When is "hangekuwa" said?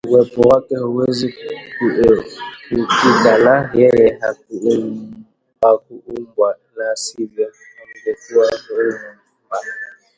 7.79-8.47